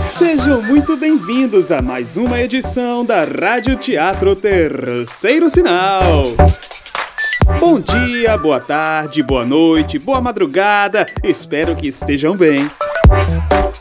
[0.00, 6.14] Sejam muito bem-vindos a mais uma edição da Rádio Teatro Terceiro Sinal.
[7.60, 12.66] Bom dia, boa tarde, boa noite, boa madrugada, espero que estejam bem.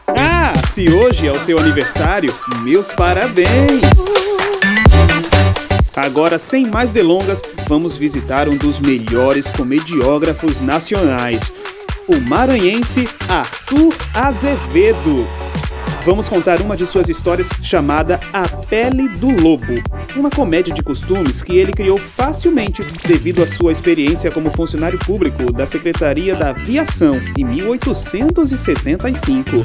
[0.10, 4.23] Ah, se hoje é o seu aniversário, meus parabéns!
[5.96, 11.54] Agora, sem mais delongas, vamos visitar um dos melhores comediógrafos nacionais,
[12.08, 15.28] o maranhense Arthur Azevedo.
[16.04, 19.82] Vamos contar uma de suas histórias chamada A Pele do Lobo,
[20.16, 25.54] uma comédia de costumes que ele criou facilmente devido à sua experiência como funcionário público
[25.54, 29.64] da Secretaria da Aviação em 1875.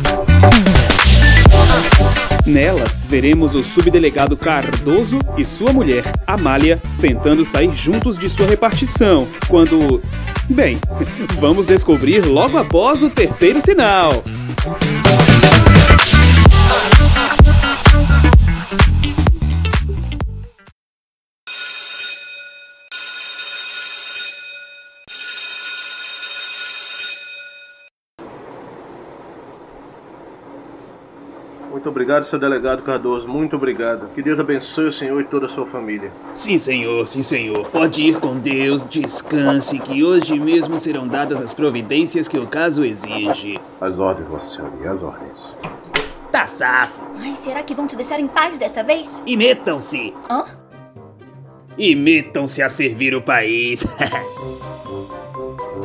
[2.48, 9.28] Nela, veremos o subdelegado Cardoso e sua mulher, Amália, tentando sair juntos de sua repartição,
[9.48, 10.00] quando.
[10.48, 10.78] Bem,
[11.38, 14.24] vamos descobrir logo após o terceiro sinal.
[31.78, 33.28] Muito obrigado, seu delegado Cardoso.
[33.28, 34.12] Muito obrigado.
[34.12, 36.10] Que Deus abençoe o senhor e toda a sua família.
[36.32, 37.68] Sim, senhor, sim, senhor.
[37.68, 42.84] Pode ir com Deus, descanse, que hoje mesmo serão dadas as providências que o caso
[42.84, 43.60] exige.
[43.80, 45.38] As ordens, Vossa Senhoria, as ordens.
[46.32, 47.00] Tá safo.
[47.22, 49.22] Ai, será que vão te deixar em paz desta vez?
[49.24, 50.12] E metam-se.
[50.28, 50.46] Hã?
[51.78, 53.86] E metam-se a servir o país.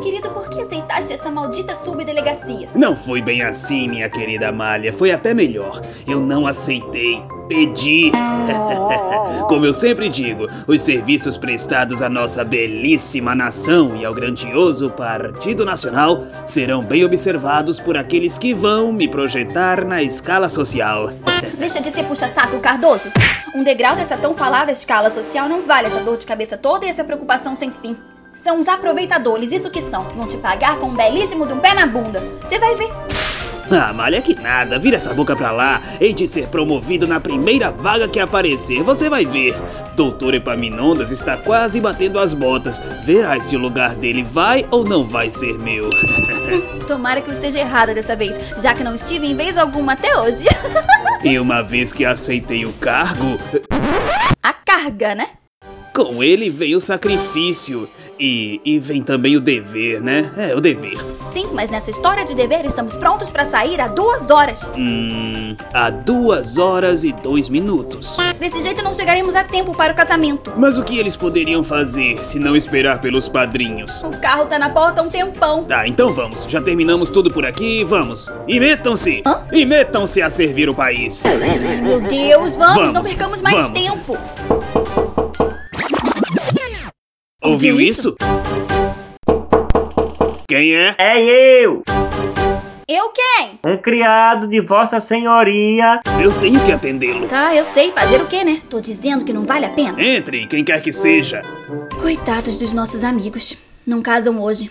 [0.03, 2.67] Querido, por que aceitaste esta maldita subdelegacia?
[2.75, 4.91] Não foi bem assim, minha querida Amália.
[4.91, 5.79] Foi até melhor.
[6.05, 7.23] Eu não aceitei.
[7.47, 8.11] Pedi.
[9.47, 15.63] Como eu sempre digo, os serviços prestados à nossa belíssima nação e ao grandioso Partido
[15.63, 21.11] Nacional serão bem observados por aqueles que vão me projetar na escala social.
[21.57, 23.09] Deixa de ser puxa-saco, Cardoso.
[23.55, 26.89] Um degrau dessa tão falada escala social não vale essa dor de cabeça toda e
[26.89, 27.95] essa preocupação sem fim.
[28.43, 30.03] São uns aproveitadores, isso que são.
[30.17, 32.19] Vão te pagar com um belíssimo de um pé na bunda.
[32.41, 32.89] Você vai ver.
[33.71, 35.81] Ah, malha que nada, vira essa boca pra lá.
[35.97, 39.55] Hei de ser promovido na primeira vaga que aparecer, você vai ver.
[39.95, 42.81] Doutor Epaminondas está quase batendo as botas.
[43.05, 45.89] Verá se o lugar dele vai ou não vai ser meu.
[46.85, 50.17] Tomara que eu esteja errada dessa vez, já que não estive em vez alguma até
[50.19, 50.43] hoje.
[51.23, 53.39] e uma vez que aceitei o cargo,
[54.43, 55.29] A carga, né?
[55.93, 57.87] Com ele vem o sacrifício.
[58.19, 60.31] E, e vem também o dever, né?
[60.37, 60.97] É, o dever.
[61.25, 64.69] Sim, mas nessa história de dever estamos prontos pra sair há duas horas.
[64.77, 65.55] Hum.
[65.73, 68.15] Há duas horas e dois minutos.
[68.39, 70.53] Desse jeito não chegaremos a tempo para o casamento.
[70.55, 74.03] Mas o que eles poderiam fazer se não esperar pelos padrinhos?
[74.03, 75.63] O carro tá na porta há um tempão.
[75.63, 76.45] Tá, então vamos.
[76.47, 78.29] Já terminamos tudo por aqui, vamos.
[78.47, 79.23] E metam-se!
[79.25, 79.43] Hã?
[79.51, 81.25] E metam-se a servir o país.
[81.25, 83.83] Ai, meu Deus, vamos, Vamos, não percamos mais vamos.
[83.83, 84.17] tempo.
[87.53, 88.15] Ouviu isso?
[90.47, 90.95] Quem é?
[90.97, 91.83] É eu,
[92.87, 93.59] Eu quem?
[93.63, 96.01] um criado de Vossa Senhoria.
[96.19, 97.27] Eu tenho que atendê-lo.
[97.27, 97.91] Tá, eu sei.
[97.91, 98.59] Fazer o quê, né?
[98.67, 100.01] Tô dizendo que não vale a pena.
[100.01, 101.43] Entre, quem quer que seja.
[102.01, 103.55] Coitados dos nossos amigos.
[103.85, 104.69] Não casam hoje.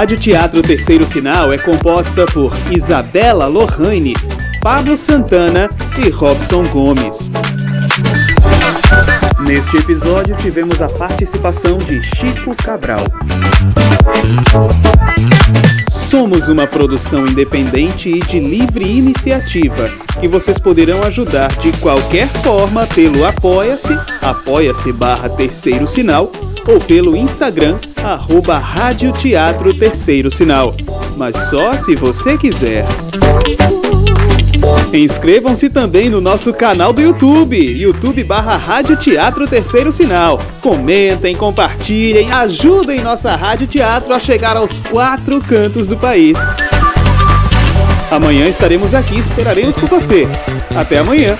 [0.00, 4.14] Rádio Teatro Terceiro Sinal é composta por Isabela Lohane,
[4.62, 5.68] Pablo Santana
[6.02, 7.30] e Robson Gomes.
[9.40, 13.04] Neste episódio tivemos a participação de Chico Cabral.
[15.90, 22.86] Somos uma produção independente e de livre iniciativa, que vocês poderão ajudar de qualquer forma
[22.86, 26.32] pelo Apoia-se, apoia-se barra terceiro sinal,
[26.66, 30.74] ou pelo Instagram, arroba Rádio Teatro Terceiro Sinal.
[31.16, 32.86] Mas só se você quiser.
[34.92, 40.40] Inscrevam-se também no nosso canal do YouTube, YouTube barra Rádio Teatro Terceiro Sinal.
[40.60, 46.38] Comentem, compartilhem, ajudem nossa Rádio Teatro a chegar aos quatro cantos do país.
[48.10, 50.26] Amanhã estaremos aqui esperaremos por você.
[50.74, 51.38] Até amanhã!